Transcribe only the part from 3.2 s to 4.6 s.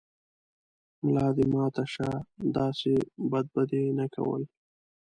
بد به دې نه کول